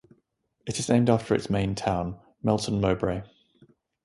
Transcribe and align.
It 0.65 0.79
is 0.79 0.89
named 0.89 1.11
after 1.11 1.35
its 1.35 1.47
main 1.51 1.75
town, 1.75 2.19
Melton 2.41 2.81
Mowbray. 2.81 3.21